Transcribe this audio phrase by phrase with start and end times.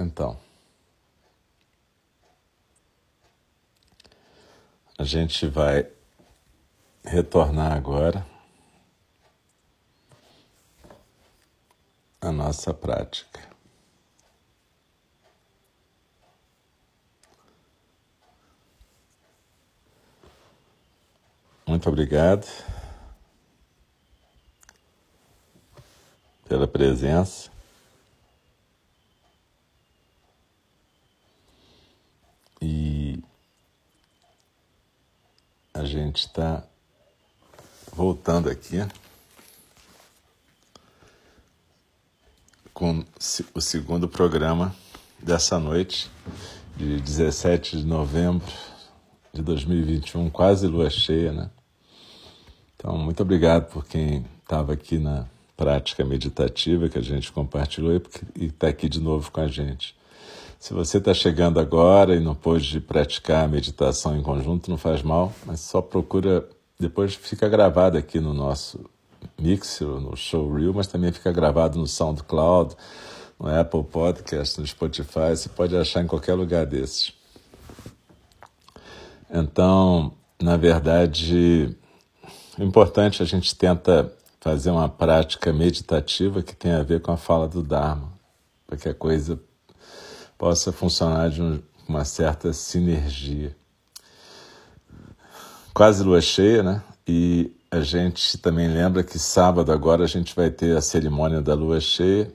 [0.00, 0.40] Então,
[4.96, 5.86] a gente vai
[7.04, 8.26] retornar agora
[12.18, 13.46] à nossa prática.
[21.66, 22.46] Muito obrigado
[26.48, 27.59] pela presença.
[32.60, 33.22] E
[35.72, 36.62] a gente está
[37.92, 38.86] voltando aqui
[42.74, 43.04] com
[43.54, 44.74] o segundo programa
[45.18, 46.10] dessa noite,
[46.76, 48.46] de 17 de novembro
[49.32, 51.50] de 2021, quase lua cheia, né?
[52.74, 58.00] Então, muito obrigado por quem estava aqui na prática meditativa que a gente compartilhou
[58.34, 59.94] e está aqui de novo com a gente.
[60.60, 65.00] Se você está chegando agora e não pôde praticar a meditação em conjunto, não faz
[65.02, 66.46] mal, mas só procura.
[66.78, 68.84] Depois fica gravado aqui no nosso
[69.40, 72.76] Mixer, no Showreel, mas também fica gravado no SoundCloud,
[73.38, 75.30] no Apple Podcast, no Spotify.
[75.30, 77.14] Você pode achar em qualquer lugar desses.
[79.30, 81.74] Então, na verdade,
[82.58, 87.16] o importante, a gente tenta fazer uma prática meditativa que tem a ver com a
[87.16, 88.12] fala do Dharma,
[88.66, 89.40] para que a coisa
[90.40, 93.54] possa funcionar de um, uma certa sinergia.
[95.74, 96.82] Quase lua cheia, né?
[97.06, 101.52] E a gente também lembra que sábado agora a gente vai ter a cerimônia da
[101.52, 102.32] lua cheia,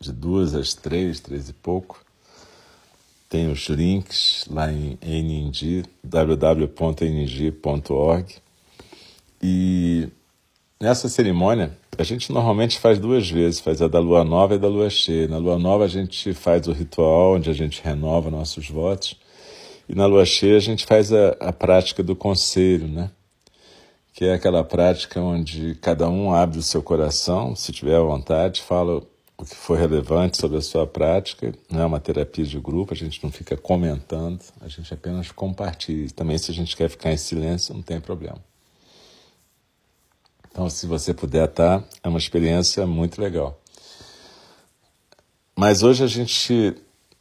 [0.00, 2.04] de duas às três, três e pouco.
[3.28, 6.74] Tem os links lá em NNG, www.nng.org.
[9.40, 10.08] E
[10.80, 14.68] nessa cerimônia, a gente normalmente faz duas vezes, faz a da lua nova e da
[14.68, 15.26] lua cheia.
[15.26, 19.16] Na lua nova a gente faz o ritual onde a gente renova nossos votos.
[19.88, 23.10] E na lua cheia a gente faz a, a prática do conselho, né?
[24.14, 28.62] Que é aquela prática onde cada um abre o seu coração, se tiver à vontade,
[28.62, 29.02] fala
[29.36, 31.52] o que for relevante sobre a sua prática.
[31.68, 36.08] Não é uma terapia de grupo, a gente não fica comentando, a gente apenas compartilha.
[36.14, 38.47] Também, se a gente quer ficar em silêncio, não tem problema.
[40.58, 43.60] Então, se você puder estar, é uma experiência muito legal.
[45.54, 46.74] Mas hoje a gente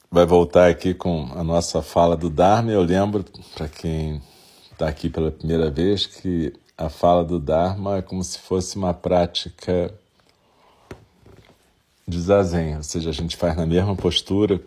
[0.09, 2.71] vai voltar aqui com a nossa fala do Dharma.
[2.71, 4.23] Eu lembro, para quem
[4.71, 8.91] está aqui pela primeira vez, que a fala do Dharma é como se fosse uma
[8.91, 9.93] prática
[12.07, 14.59] de zazen, ou seja, a gente faz na mesma postura,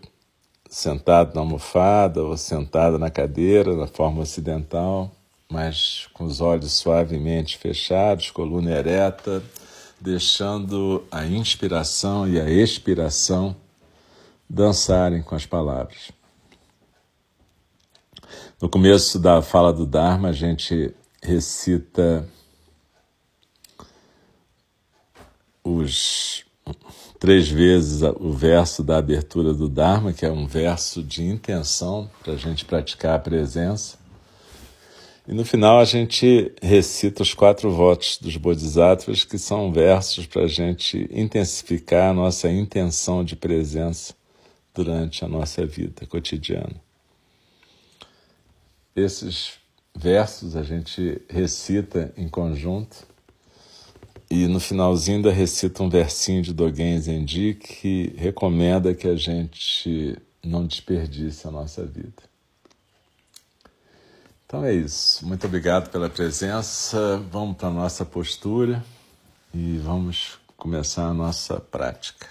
[0.68, 5.10] sentado na almofada ou sentado na cadeira, na forma ocidental
[5.50, 9.42] mas com os olhos suavemente fechados, coluna ereta,
[10.00, 13.56] deixando a inspiração e a expiração
[14.48, 16.12] dançarem com as palavras.
[18.60, 22.28] No começo da fala do Dharma, a gente recita
[25.62, 26.44] os
[27.18, 32.32] três vezes o verso da abertura do Dharma, que é um verso de intenção para
[32.32, 33.99] a gente praticar a presença.
[35.30, 40.42] E no final a gente recita os quatro votos dos Bodhisattvas, que são versos para
[40.42, 44.12] a gente intensificar a nossa intenção de presença
[44.74, 46.74] durante a nossa vida cotidiana.
[48.96, 49.52] Esses
[49.94, 53.06] versos a gente recita em conjunto
[54.28, 60.18] e no finalzinho ainda recita um versinho de Dogen Zenji que recomenda que a gente
[60.44, 62.29] não desperdice a nossa vida.
[64.50, 65.24] Então é isso.
[65.24, 67.22] Muito obrigado pela presença.
[67.30, 68.84] Vamos para a nossa postura
[69.54, 72.26] e vamos começar a nossa prática.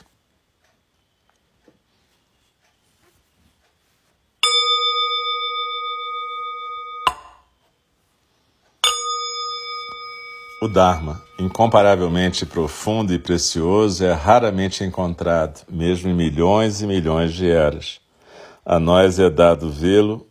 [10.62, 17.50] O Dharma, incomparavelmente profundo e precioso, é raramente encontrado, mesmo em milhões e milhões de
[17.50, 18.02] eras.
[18.66, 20.29] A nós é dado vê-lo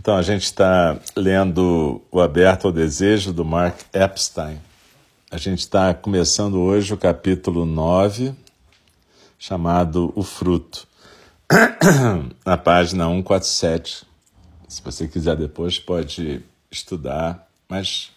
[0.00, 4.58] Então, a gente está lendo O Aberto ao Desejo, do Mark Epstein.
[5.30, 8.34] A gente está começando hoje o capítulo 9,
[9.38, 10.88] chamado O Fruto,
[12.46, 14.06] na página 147.
[14.68, 18.10] Se você quiser depois, pode estudar, mas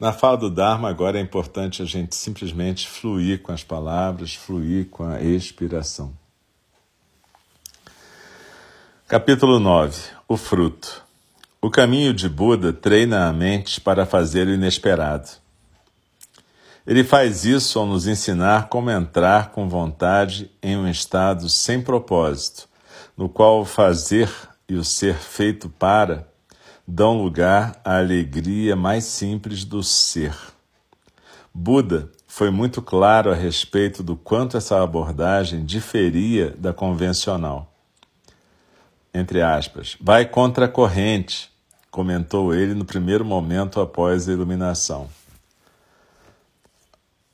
[0.00, 4.88] na fala do Dharma, agora é importante a gente simplesmente fluir com as palavras, fluir
[4.88, 6.12] com a expiração.
[9.06, 11.08] Capítulo 9 O fruto.
[11.62, 15.28] O caminho de Buda treina a mente para fazer o inesperado.
[16.86, 22.66] Ele faz isso ao nos ensinar como entrar com vontade em um estado sem propósito,
[23.14, 24.30] no qual o fazer
[24.66, 26.26] e o ser feito para
[26.88, 30.34] dão lugar à alegria mais simples do ser.
[31.52, 37.70] Buda foi muito claro a respeito do quanto essa abordagem diferia da convencional.
[39.12, 41.49] Entre aspas, vai contra a corrente,
[41.90, 45.08] comentou ele no primeiro momento após a iluminação.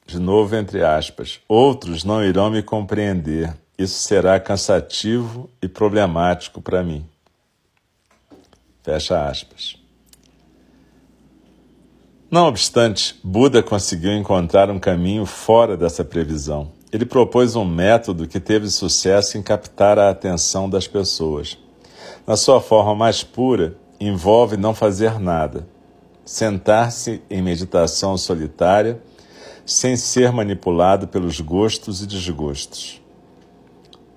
[0.06, 3.54] De novo, entre aspas, outros não irão me compreender.
[3.76, 7.04] Isso será cansativo e problemático para mim.
[8.82, 9.76] Fecha aspas.
[12.30, 16.72] Não obstante, Buda conseguiu encontrar um caminho fora dessa previsão.
[16.92, 21.58] Ele propôs um método que teve sucesso em captar a atenção das pessoas.
[22.26, 25.66] Na sua forma mais pura, envolve não fazer nada,
[26.25, 29.00] sentar-se em meditação solitária,
[29.64, 33.02] sem ser manipulado pelos gostos e desgostos.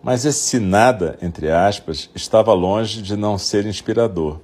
[0.01, 4.39] Mas esse nada, entre aspas, estava longe de não ser inspirador.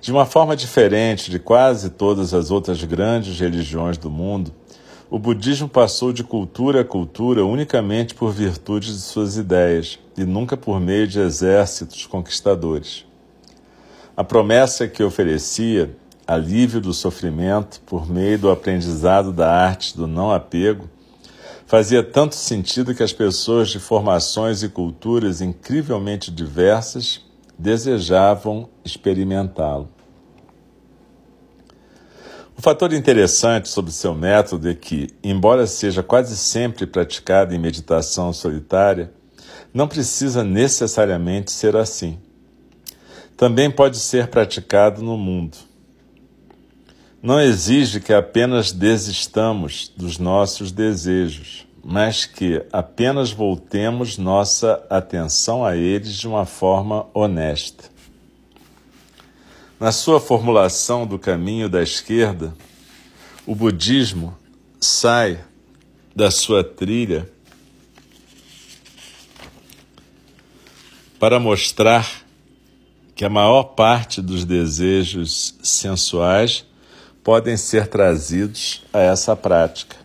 [0.00, 4.52] De uma forma diferente de quase todas as outras grandes religiões do mundo,
[5.08, 10.56] o budismo passou de cultura a cultura unicamente por virtude de suas ideias e nunca
[10.56, 13.06] por meio de exércitos conquistadores.
[14.16, 20.30] A promessa que oferecia, alívio do sofrimento por meio do aprendizado da arte do não
[20.30, 20.88] apego,
[21.66, 27.24] fazia tanto sentido que as pessoas de formações e culturas incrivelmente diversas
[27.58, 29.88] desejavam experimentá-lo.
[32.56, 38.32] O fator interessante sobre seu método é que, embora seja quase sempre praticado em meditação
[38.32, 39.12] solitária,
[39.72, 42.16] não precisa necessariamente ser assim.
[43.36, 45.56] Também pode ser praticado no mundo.
[47.22, 55.76] Não exige que apenas desistamos dos nossos desejos, mas que apenas voltemos nossa atenção a
[55.76, 57.84] eles de uma forma honesta.
[59.80, 62.54] Na sua formulação do caminho da esquerda,
[63.46, 64.36] o budismo
[64.80, 65.42] sai
[66.14, 67.28] da sua trilha
[71.18, 72.23] para mostrar
[73.14, 76.64] que a maior parte dos desejos sensuais
[77.22, 79.96] podem ser trazidos a essa prática.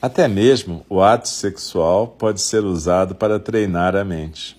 [0.00, 4.56] Até mesmo o ato sexual pode ser usado para treinar a mente.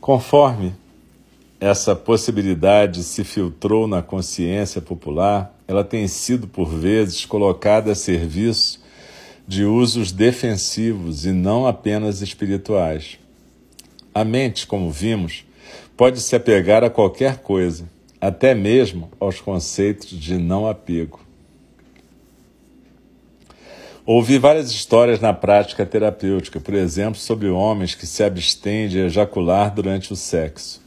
[0.00, 0.74] Conforme
[1.58, 8.80] essa possibilidade se filtrou na consciência popular, ela tem sido, por vezes, colocada a serviço
[9.46, 13.18] de usos defensivos e não apenas espirituais.
[14.12, 15.44] A mente, como vimos,
[15.96, 17.88] pode se apegar a qualquer coisa,
[18.20, 21.20] até mesmo aos conceitos de não apego.
[24.04, 29.72] Ouvi várias histórias na prática terapêutica, por exemplo, sobre homens que se abstêm de ejacular
[29.72, 30.82] durante o sexo.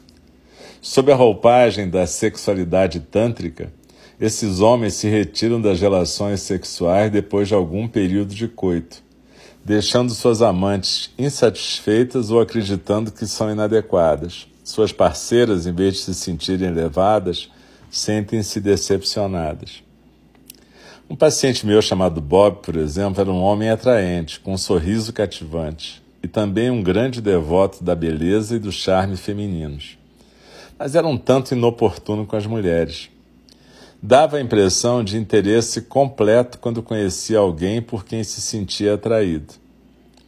[0.81, 3.71] Sob a roupagem da sexualidade tântrica,
[4.19, 9.01] esses homens se retiram das relações sexuais depois de algum período de coito,
[9.63, 14.47] deixando suas amantes insatisfeitas ou acreditando que são inadequadas.
[14.63, 17.49] Suas parceiras, em vez de se sentirem elevadas,
[17.89, 19.83] sentem-se decepcionadas.
[21.09, 26.01] Um paciente meu chamado Bob, por exemplo, era um homem atraente, com um sorriso cativante
[26.21, 29.97] e também um grande devoto da beleza e do charme femininos
[30.83, 33.09] mas era um tanto inoportuno com as mulheres.
[34.05, 39.53] Dava a impressão de interesse completo quando conhecia alguém por quem se sentia atraído.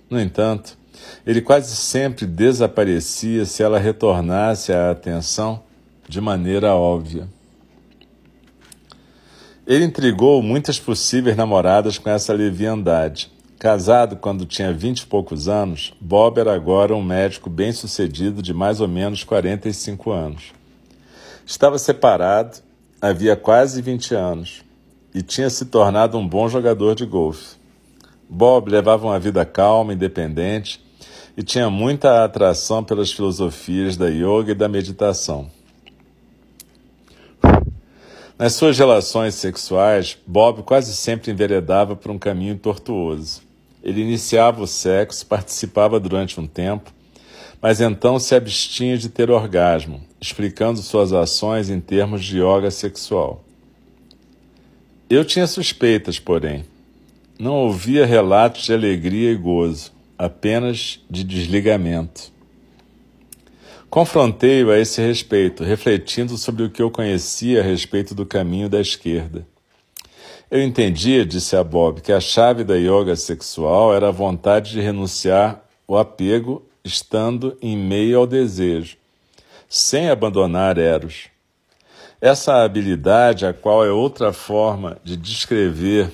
[0.10, 0.78] No entanto,
[1.28, 5.62] ele quase sempre desaparecia se ela retornasse a atenção
[6.08, 7.28] de maneira óbvia.
[9.68, 15.94] Ele intrigou muitas possíveis namoradas com essa leviandade, Casado quando tinha vinte e poucos anos,
[16.00, 20.52] Bob era agora um médico bem-sucedido de mais ou menos 45 anos.
[21.46, 22.58] Estava separado
[23.10, 24.64] havia quase 20 anos
[25.14, 27.56] e tinha se tornado um bom jogador de golfe.
[28.28, 30.84] Bob levava uma vida calma, independente
[31.38, 35.52] e tinha muita atração pelas filosofias da yoga e da meditação.
[38.40, 43.42] Nas suas relações sexuais, Bob quase sempre enveredava por um caminho tortuoso.
[43.84, 46.92] Ele iniciava o sexo, participava durante um tempo,
[47.62, 53.44] mas então se abstinha de ter orgasmo, explicando suas ações em termos de yoga sexual.
[55.08, 56.66] Eu tinha suspeitas, porém.
[57.38, 62.34] Não ouvia relatos de alegria e gozo, apenas de desligamento.
[63.88, 68.82] Confrontei-o a esse respeito, refletindo sobre o que eu conhecia a respeito do caminho da
[68.82, 69.46] esquerda.
[70.50, 74.82] Eu entendia, disse a Bob, que a chave da yoga sexual era a vontade de
[74.82, 78.98] renunciar o apego estando em meio ao desejo,
[79.70, 81.30] sem abandonar Eros.
[82.22, 86.10] Essa habilidade, a qual é outra forma de descrever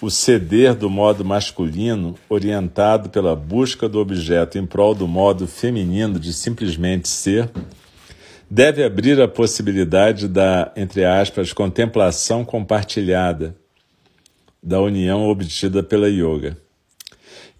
[0.00, 6.18] o ceder do modo masculino, orientado pela busca do objeto em prol do modo feminino
[6.18, 7.48] de simplesmente ser,
[8.50, 13.54] deve abrir a possibilidade da, entre aspas, contemplação compartilhada
[14.62, 16.56] da união obtida pela yoga.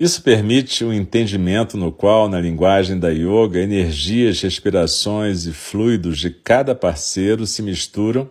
[0.02, 6.28] Isso permite um entendimento no qual, na linguagem da yoga, energias, respirações e fluidos de
[6.28, 8.28] cada parceiro se misturam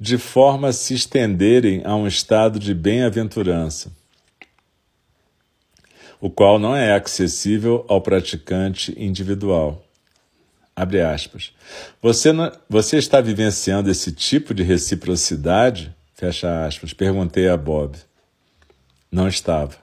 [0.00, 3.92] de forma a se estenderem a um estado de bem-aventurança,
[6.18, 9.84] o qual não é acessível ao praticante individual.
[10.74, 11.52] Abre aspas.
[12.00, 15.94] Você, não, você está vivenciando esse tipo de reciprocidade?
[16.14, 16.94] Fecha aspas.
[16.94, 17.98] Perguntei a Bob.
[19.10, 19.81] Não estava.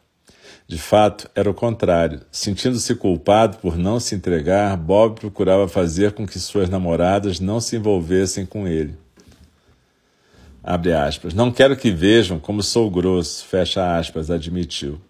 [0.69, 2.21] De fato, era o contrário.
[2.31, 7.75] Sentindo-se culpado por não se entregar, Bob procurava fazer com que suas namoradas não se
[7.75, 8.95] envolvessem com ele.
[10.63, 11.33] Abre aspas.
[11.33, 15.01] Não quero que vejam como sou grosso, fecha aspas, admitiu.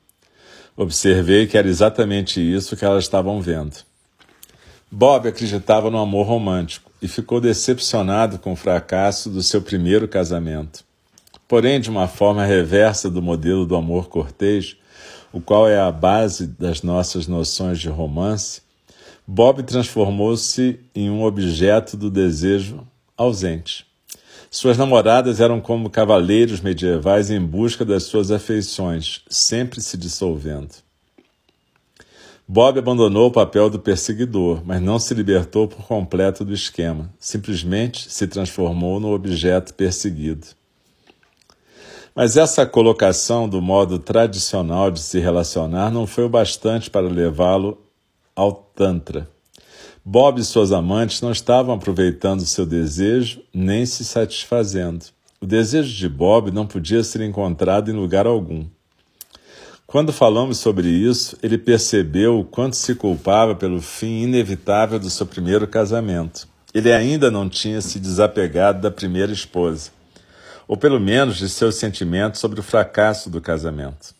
[0.77, 3.75] Observei que era exatamente isso que elas estavam vendo.
[4.89, 10.85] Bob acreditava no amor romântico e ficou decepcionado com o fracasso do seu primeiro casamento.
[11.49, 14.78] Porém, de uma forma reversa do modelo do amor cortês,
[15.31, 18.61] o qual é a base das nossas noções de romance,
[19.27, 23.85] Bob transformou-se em um objeto do desejo ausente.
[24.49, 30.71] Suas namoradas eram como cavaleiros medievais em busca das suas afeições, sempre se dissolvendo.
[32.47, 37.13] Bob abandonou o papel do perseguidor, mas não se libertou por completo do esquema.
[37.19, 40.47] Simplesmente se transformou no objeto perseguido.
[42.15, 47.77] Mas essa colocação do modo tradicional de se relacionar não foi o bastante para levá-lo
[48.35, 49.29] ao Tantra.
[50.03, 55.05] Bob e suas amantes não estavam aproveitando seu desejo nem se satisfazendo.
[55.41, 58.65] O desejo de Bob não podia ser encontrado em lugar algum.
[59.85, 65.25] Quando falamos sobre isso, ele percebeu o quanto se culpava pelo fim inevitável do seu
[65.25, 66.47] primeiro casamento.
[66.73, 69.91] Ele ainda não tinha se desapegado da primeira esposa,
[70.69, 74.13] ou pelo menos de seus sentimentos sobre o fracasso do casamento.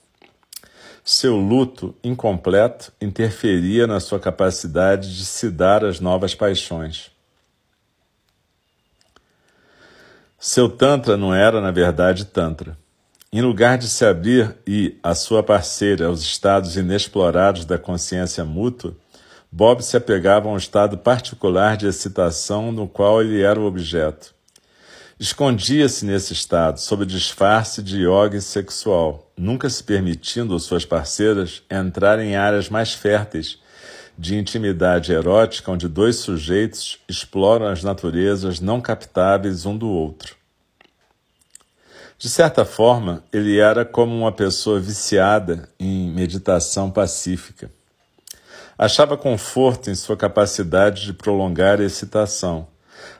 [1.06, 7.12] Seu luto incompleto interferia na sua capacidade de se dar às novas paixões.
[10.40, 12.76] Seu Tantra não era, na verdade, Tantra.
[13.32, 18.98] Em lugar de se abrir e a sua parceira aos estados inexplorados da consciência mútua,
[19.52, 24.39] Bob se apegava a um estado particular de excitação no qual ele era o objeto.
[25.20, 32.20] Escondia-se nesse estado, sob disfarce de yoga sexual, nunca se permitindo às suas parceiras entrar
[32.20, 33.60] em áreas mais férteis
[34.18, 40.38] de intimidade erótica onde dois sujeitos exploram as naturezas não captáveis um do outro.
[42.18, 47.70] De certa forma, ele era como uma pessoa viciada em meditação pacífica.
[48.78, 52.70] Achava conforto em sua capacidade de prolongar a excitação,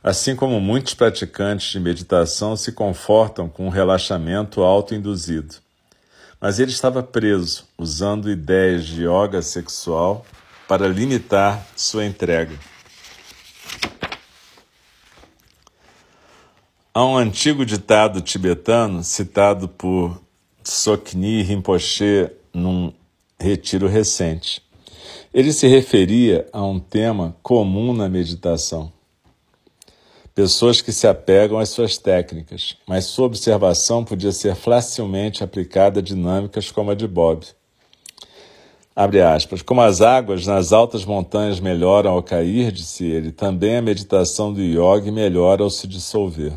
[0.04, 5.56] assim como muitos praticantes de meditação se confortam com um relaxamento autoinduzido.
[6.40, 10.26] Mas ele estava preso, usando ideias de yoga sexual
[10.68, 12.58] para limitar sua entrega.
[16.94, 20.22] Há um antigo ditado tibetano citado por
[20.64, 22.94] Sokni Rinpoche num
[23.40, 24.62] retiro recente.
[25.34, 28.92] Ele se referia a um tema comum na meditação.
[30.40, 36.02] Pessoas que se apegam às suas técnicas, mas sua observação podia ser facilmente aplicada a
[36.02, 37.46] dinâmicas como a de Bob.
[38.96, 39.62] Abre aspas.
[39.62, 44.62] Como as águas nas altas montanhas melhoram ao cair, disse ele, também a meditação do
[44.62, 46.54] yogi melhora ao se dissolver.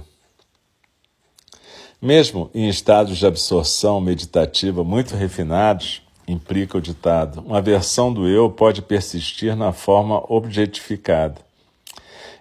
[2.01, 8.49] Mesmo em estados de absorção meditativa muito refinados, implica o ditado, uma versão do eu
[8.49, 11.51] pode persistir na forma objetificada.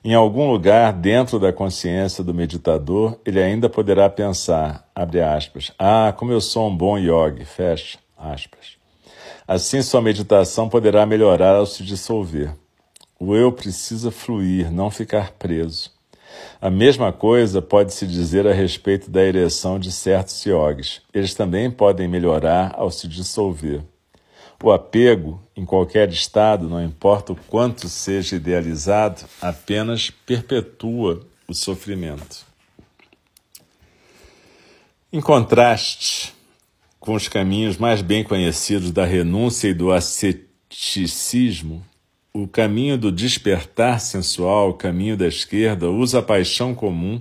[0.04, 6.12] Em algum lugar dentro da consciência do meditador, ele ainda poderá pensar, abre aspas, ah,
[6.18, 8.78] como eu sou um bom yogi, fecha aspas.
[9.48, 12.52] Assim sua meditação poderá melhorar ao se dissolver.
[13.20, 15.92] O eu precisa fluir, não ficar preso.
[16.60, 21.04] A mesma coisa pode se dizer a respeito da ereção de certos yogis.
[21.14, 23.84] Eles também podem melhorar ao se dissolver.
[24.64, 32.46] O apego, em qualquer estado, não importa o quanto seja idealizado, apenas perpetua o sofrimento.
[35.12, 36.34] Em contraste
[37.00, 41.84] com os caminhos mais bem conhecidos da renúncia e do asceticismo,
[42.32, 47.20] o caminho do despertar sensual, o caminho da esquerda, usa a paixão comum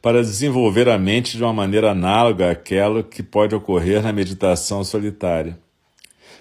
[0.00, 5.62] para desenvolver a mente de uma maneira análoga àquela que pode ocorrer na meditação solitária.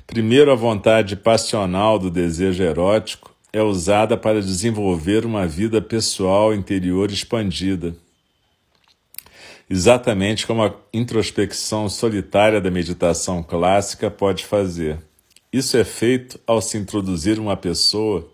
[0.06, 7.12] Primeiro, a vontade passional do desejo erótico é usada para desenvolver uma vida pessoal interior
[7.12, 7.96] expandida.
[9.70, 15.00] Exatamente como a introspecção solitária da meditação clássica pode fazer.
[15.52, 18.30] Isso é feito ao se introduzir uma pessoa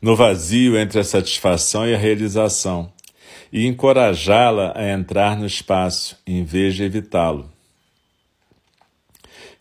[0.00, 2.92] no vazio entre a satisfação e a realização
[3.52, 7.48] e encorajá-la a entrar no espaço, em vez de evitá-lo.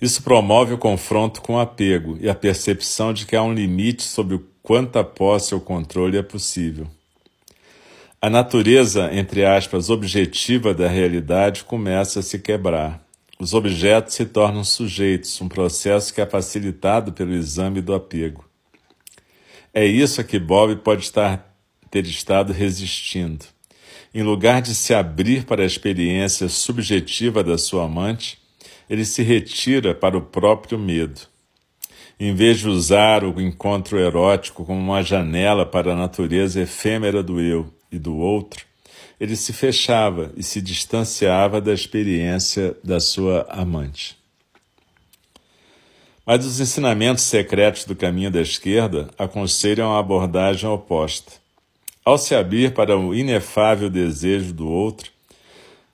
[0.02, 4.02] Isso promove o confronto com o apego e a percepção de que há um limite
[4.02, 6.88] sobre o quanto a posse ou controle é possível.
[8.20, 13.04] A natureza, entre aspas, objetiva da realidade começa a se quebrar.
[13.40, 18.46] Os objetos se tornam sujeitos, um processo que é facilitado pelo exame do apego.
[19.74, 21.56] É isso a que Bob pode estar,
[21.90, 23.46] ter estado resistindo.
[24.14, 28.41] Em lugar de se abrir para a experiência subjetiva da sua amante,
[28.92, 31.22] ele se retira para o próprio medo.
[32.20, 37.40] Em vez de usar o encontro erótico como uma janela para a natureza efêmera do
[37.40, 38.66] eu e do outro,
[39.18, 44.18] ele se fechava e se distanciava da experiência da sua amante.
[46.26, 51.32] Mas os ensinamentos secretos do caminho da esquerda aconselham a abordagem oposta.
[52.04, 55.10] Ao se abrir para o inefável desejo do outro,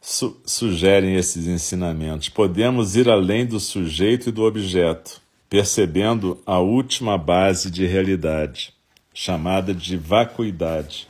[0.01, 7.17] su sugerem esses ensinamentos, podemos ir além do sujeito e do objeto, percebendo a última
[7.17, 8.73] base de realidade,
[9.13, 11.07] chamada de vacuidade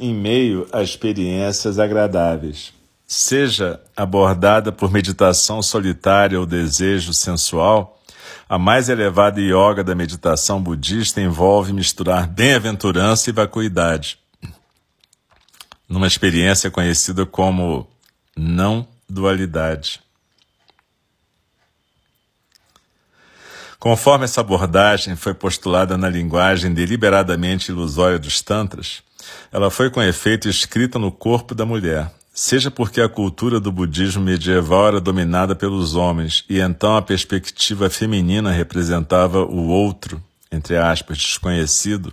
[0.00, 2.72] em meio a experiências agradáveis.
[3.06, 8.00] Seja abordada por meditação solitária ou desejo sensual,
[8.48, 14.18] a mais elevada yoga da meditação budista envolve misturar bem-aventurança e vacuidade,
[15.90, 17.90] numa experiência conhecida como
[18.36, 20.00] não dualidade.
[23.76, 29.02] Conforme essa abordagem foi postulada na linguagem deliberadamente ilusória dos Tantras,
[29.50, 34.22] ela foi com efeito escrita no corpo da mulher, seja porque a cultura do budismo
[34.22, 40.22] medieval era dominada pelos homens e então a perspectiva feminina representava o outro,
[40.52, 42.12] entre aspas, desconhecido,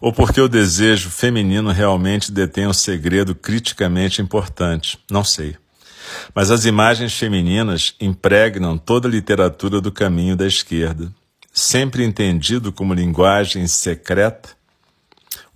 [0.00, 5.56] ou porque o desejo feminino realmente detém um segredo criticamente importante, não sei.
[6.34, 11.12] Mas as imagens femininas impregnam toda a literatura do caminho da esquerda,
[11.52, 14.58] sempre entendido como linguagem secreta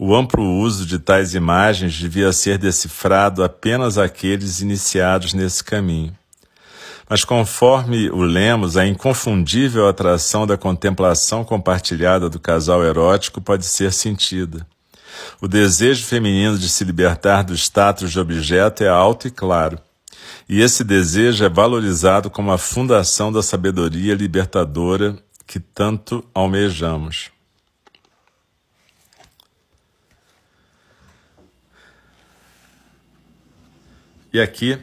[0.04, 6.12] o amplo uso de tais imagens devia ser decifrado apenas àqueles iniciados nesse caminho.
[7.12, 13.92] Mas conforme o lemos, a inconfundível atração da contemplação compartilhada do casal erótico pode ser
[13.92, 14.66] sentida.
[15.38, 19.78] O desejo feminino de se libertar do status de objeto é alto e claro,
[20.48, 25.14] e esse desejo é valorizado como a fundação da sabedoria libertadora
[25.46, 27.30] que tanto almejamos.
[34.32, 34.78] E aqui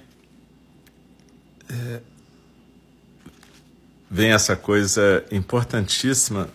[1.67, 2.01] é,
[4.09, 6.49] vem essa coisa importantíssima,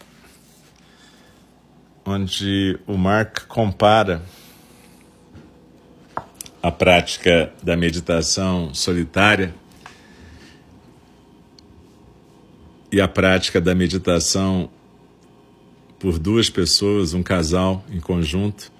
[2.04, 4.22] onde o Mark compara
[6.62, 9.54] a prática da meditação solitária
[12.90, 14.70] e a prática da meditação
[15.98, 18.72] por duas pessoas, um casal em conjunto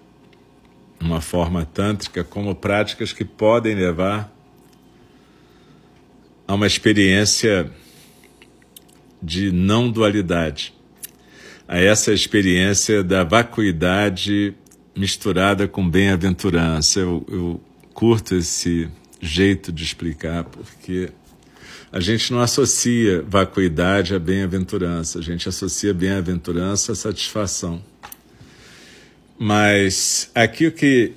[1.01, 4.33] uma forma tântrica como práticas que podem levar
[6.49, 7.71] a uma experiência
[9.25, 10.75] de não dualidade,
[11.67, 14.55] a essa experiência da vacuidade
[14.95, 17.01] misturada com bem-aventurança.
[17.01, 17.61] Eu, eu
[17.95, 18.89] curto esse
[19.21, 21.11] jeito de explicar porque
[21.91, 27.83] a gente não associa vacuidade a bem-aventurança, a gente associa bem-aventurança a satisfação.
[29.39, 31.13] Mas aqui o que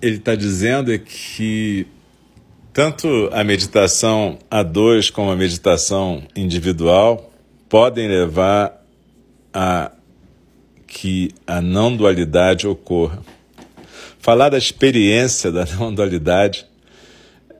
[0.00, 1.86] ele está dizendo é que
[2.72, 7.31] tanto a meditação a dois como a meditação individual
[7.72, 8.84] podem levar
[9.50, 9.92] a
[10.86, 13.22] que a não dualidade ocorra.
[14.18, 16.66] Falar da experiência da não dualidade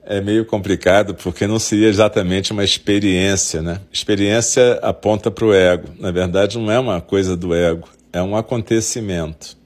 [0.05, 3.81] é meio complicado porque não seria exatamente uma experiência, né?
[3.91, 5.87] Experiência aponta para o ego.
[5.97, 9.57] Na verdade, não é uma coisa do ego, é um acontecimento.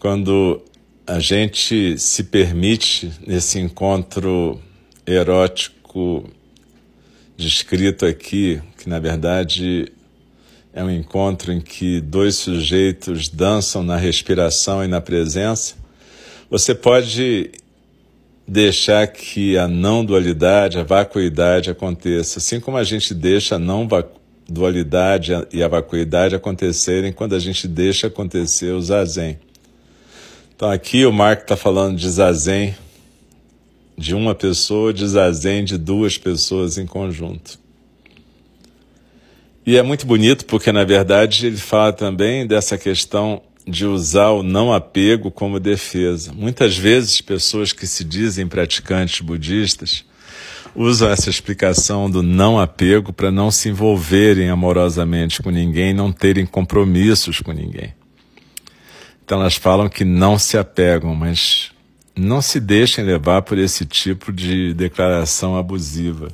[0.00, 0.60] Quando
[1.06, 4.60] a gente se permite nesse encontro
[5.06, 6.28] erótico
[7.36, 9.92] descrito aqui, que na verdade
[10.72, 15.74] é um encontro em que dois sujeitos dançam na respiração e na presença,
[16.50, 17.52] você pode
[18.46, 23.88] deixar que a não dualidade, a vacuidade aconteça, assim como a gente deixa a não
[24.48, 29.38] dualidade e a vacuidade acontecerem quando a gente deixa acontecer o zazen.
[30.54, 32.74] Então aqui o Marco está falando de zazen
[33.96, 37.58] de uma pessoa, de zazen de duas pessoas em conjunto.
[39.66, 44.42] E é muito bonito porque, na verdade, ele fala também dessa questão de usar o
[44.42, 46.32] não apego como defesa.
[46.34, 50.04] Muitas vezes, pessoas que se dizem praticantes budistas
[50.76, 56.44] usam essa explicação do não apego para não se envolverem amorosamente com ninguém, não terem
[56.44, 57.94] compromissos com ninguém.
[59.24, 61.70] Então, elas falam que não se apegam, mas
[62.16, 66.28] não se deixem levar por esse tipo de declaração abusiva.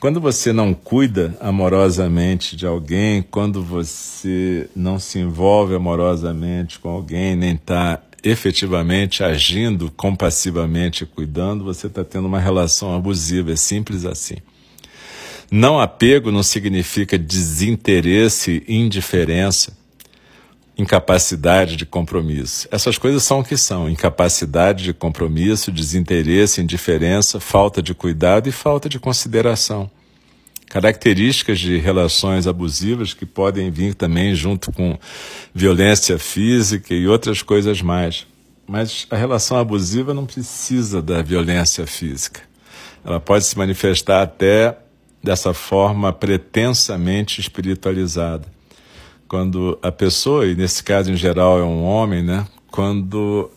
[0.00, 7.34] Quando você não cuida amorosamente de alguém, quando você não se envolve amorosamente com alguém,
[7.34, 13.52] nem está efetivamente agindo compassivamente e cuidando, você está tendo uma relação abusiva.
[13.52, 14.36] É simples assim.
[15.50, 19.77] Não apego não significa desinteresse, indiferença,
[20.78, 22.68] incapacidade de compromisso.
[22.70, 28.52] Essas coisas são o que são: incapacidade de compromisso, desinteresse, indiferença, falta de cuidado e
[28.52, 29.90] falta de consideração.
[30.68, 34.98] Características de relações abusivas que podem vir também junto com
[35.52, 38.26] violência física e outras coisas mais.
[38.66, 42.42] Mas a relação abusiva não precisa da violência física.
[43.02, 44.76] Ela pode se manifestar até
[45.24, 48.46] dessa forma pretensamente espiritualizada.
[49.28, 52.46] Quando a pessoa, e nesse caso em geral é um homem, né?
[52.70, 53.50] Quando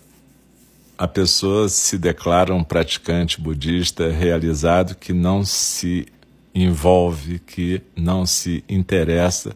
[0.97, 6.05] a pessoa se declara um praticante budista realizado que não se
[6.53, 9.55] envolve, que não se interessa,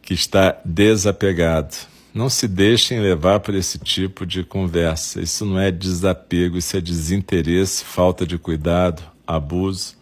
[0.00, 1.74] que está desapegado.
[2.14, 5.20] Não se deixem levar por esse tipo de conversa.
[5.20, 9.94] Isso não é desapego, isso é desinteresse, falta de cuidado, abuso,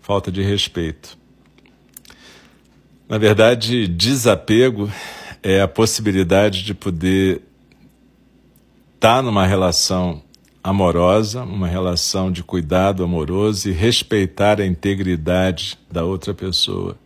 [0.00, 1.19] falta de respeito.
[3.10, 4.88] Na verdade, desapego
[5.42, 7.42] é a possibilidade de poder
[8.94, 10.22] estar tá numa relação
[10.62, 16.96] amorosa, uma relação de cuidado amoroso e respeitar a integridade da outra pessoa.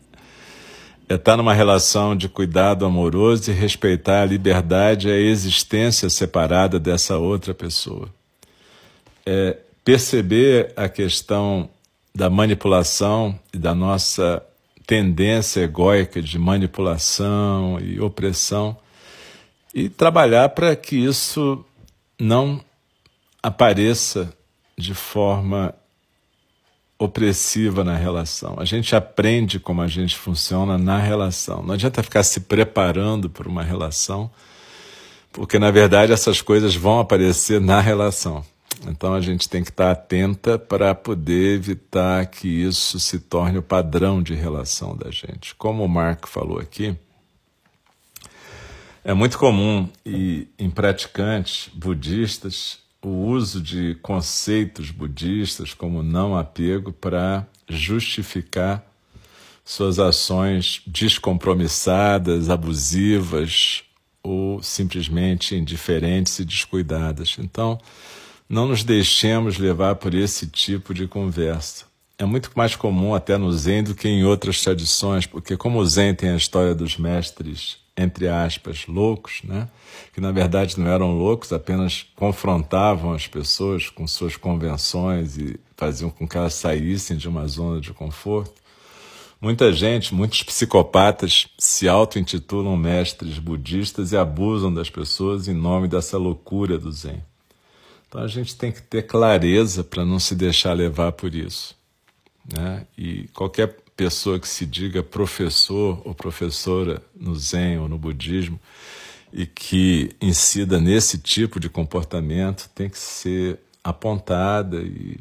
[1.09, 6.79] É estar numa relação de cuidado amoroso e respeitar a liberdade e a existência separada
[6.79, 8.11] dessa outra pessoa.
[9.25, 11.67] É perceber a questão
[12.15, 14.43] da manipulação e da nossa
[14.87, 18.77] tendência egóica de manipulação e opressão
[19.75, 21.65] e trabalhar para que isso
[22.19, 22.61] não
[23.43, 24.33] apareça
[24.77, 25.75] de forma
[26.99, 28.57] opressiva na relação.
[28.59, 31.63] A gente aprende como a gente funciona na relação.
[31.63, 34.31] Não adianta ficar se preparando para uma relação,
[35.33, 38.45] porque na verdade essas coisas vão aparecer na relação.
[38.89, 43.63] Então a gente tem que estar atenta para poder evitar que isso se torne o
[43.63, 45.55] padrão de relação da gente.
[45.55, 46.97] Como o Marco falou aqui,
[49.05, 56.91] é muito comum e em praticantes budistas o uso de conceitos budistas como não apego
[56.91, 58.83] para justificar
[59.65, 63.85] suas ações descompromissadas, abusivas
[64.23, 67.37] ou simplesmente indiferentes e descuidadas.
[67.39, 67.79] Então,
[68.55, 71.87] não nos deixemos levar por esse tipo de conversa.
[72.17, 75.85] É muito mais comum até no Zen do que em outras tradições, porque como o
[75.85, 79.69] Zen tem a história dos mestres entre aspas, loucos, né?
[80.13, 86.11] que na verdade não eram loucos, apenas confrontavam as pessoas com suas convenções e faziam
[86.11, 88.55] com que elas saíssem de uma zona de conforto.
[89.41, 96.17] Muita gente, muitos psicopatas se auto-intitulam mestres budistas e abusam das pessoas em nome dessa
[96.17, 97.23] loucura do Zen.
[98.15, 101.77] Então a gente tem que ter clareza para não se deixar levar por isso.
[102.49, 102.87] Né?
[102.97, 108.61] E qualquer pessoa que se diga professor ou professora no Zen ou no budismo
[109.33, 115.19] e que incida nesse tipo de comportamento tem que ser apontada e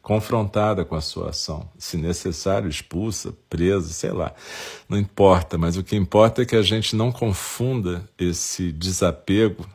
[0.00, 4.32] confrontada com a sua ação, se necessário, expulsa, presa, sei lá.
[4.88, 9.66] Não importa, mas o que importa é que a gente não confunda esse desapego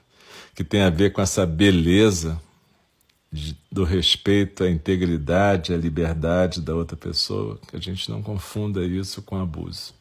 [0.55, 2.39] que tem a ver com essa beleza
[3.31, 8.85] de, do respeito à integridade, à liberdade da outra pessoa, que a gente não confunda
[8.85, 9.93] isso com abuso.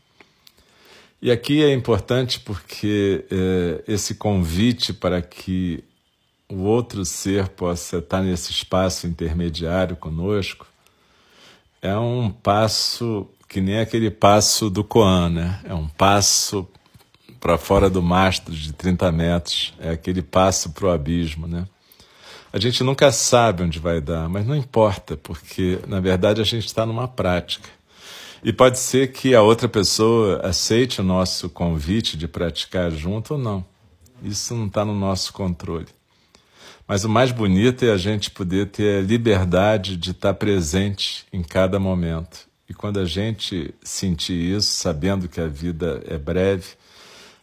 [1.20, 5.82] E aqui é importante porque é, esse convite para que
[6.48, 10.66] o outro ser possa estar nesse espaço intermediário conosco,
[11.80, 15.60] é um passo que nem aquele passo do Koan, né?
[15.64, 16.68] É um passo
[17.42, 21.66] para fora do mastro de 30 metros, é aquele passo para o abismo, né?
[22.52, 26.66] A gente nunca sabe onde vai dar, mas não importa, porque na verdade a gente
[26.66, 27.68] está numa prática.
[28.44, 33.40] E pode ser que a outra pessoa aceite o nosso convite de praticar junto ou
[33.40, 33.64] não.
[34.22, 35.88] Isso não está no nosso controle.
[36.86, 41.42] Mas o mais bonito é a gente poder ter a liberdade de estar presente em
[41.42, 42.46] cada momento.
[42.68, 46.80] E quando a gente sentir isso, sabendo que a vida é breve,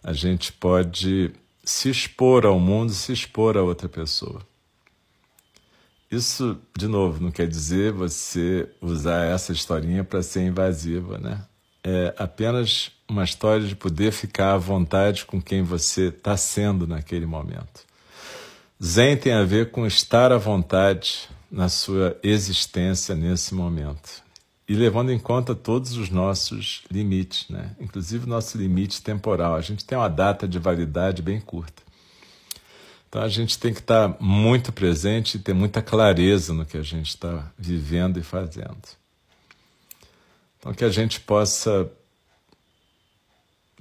[0.04, 1.32] a gente pode
[1.64, 4.42] se expor ao mundo, se expor a outra pessoa.
[6.10, 11.42] Isso, de novo, não quer dizer você usar essa historinha para ser invasiva, né?
[11.84, 17.28] É apenas uma história de poder ficar à vontade com quem você está sendo naquele
[17.28, 17.88] momento.
[18.84, 24.24] Zen tem a ver com estar à vontade na sua existência nesse momento.
[24.70, 27.76] E levando em conta todos os nossos limites, né?
[27.80, 29.56] inclusive o nosso limite temporal.
[29.56, 31.82] A gente tem uma data de validade bem curta.
[33.08, 36.84] Então a gente tem que estar muito presente e ter muita clareza no que a
[36.84, 38.78] gente está vivendo e fazendo.
[40.60, 41.92] Então que a gente possa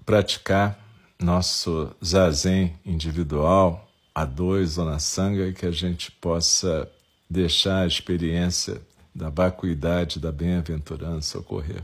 [0.07, 0.79] praticar
[1.21, 6.91] nosso zazen individual a dois ou na sanga que a gente possa
[7.29, 8.81] deixar a experiência
[9.19, 11.83] da vacuidade, da bem-aventurança ocorrer.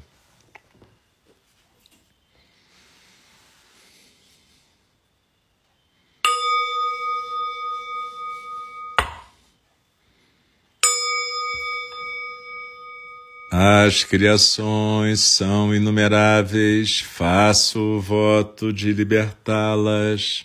[13.50, 20.44] As criações são inumeráveis, faço o voto de libertá-las.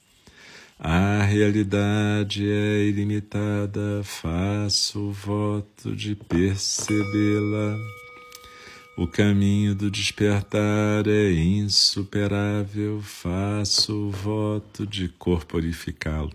[0.83, 7.77] A realidade é ilimitada, faço o voto de percebê-la.
[8.97, 16.33] O caminho do despertar é insuperável, faço o voto de corporificá-lo.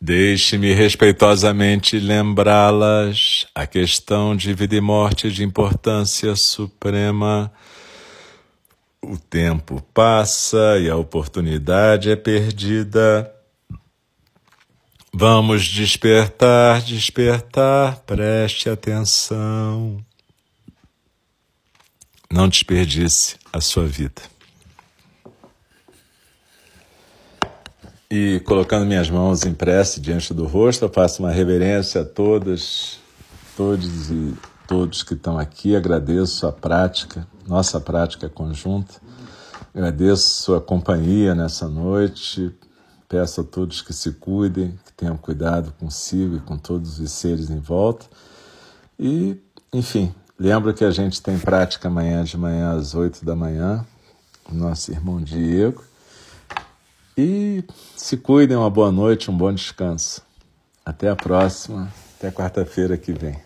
[0.00, 7.52] Deixe-me respeitosamente lembrá-las a questão de vida e morte de importância suprema
[9.10, 13.32] o tempo passa e a oportunidade é perdida.
[15.12, 20.04] Vamos despertar, despertar, preste atenção.
[22.30, 24.36] Não desperdice a sua vida.
[28.10, 32.98] e colocando minhas mãos em prece diante do rosto, eu faço uma reverência a todas,
[33.56, 34.34] todos e
[34.66, 35.74] todos que estão aqui.
[35.74, 38.94] Agradeço a prática, nossa prática conjunta.
[39.74, 42.54] Agradeço sua companhia nessa noite.
[43.08, 47.50] Peço a todos que se cuidem, que tenham cuidado consigo e com todos os seres
[47.50, 48.06] em volta.
[48.98, 49.40] E,
[49.72, 53.86] enfim, lembro que a gente tem prática amanhã de manhã às oito da manhã,
[54.42, 55.84] com nosso irmão Diego.
[57.16, 57.64] E
[57.96, 60.20] se cuidem, uma boa noite, um bom descanso.
[60.84, 63.40] Até a próxima, até quarta-feira que vem.